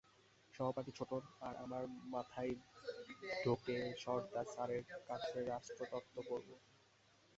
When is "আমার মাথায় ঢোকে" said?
1.65-3.73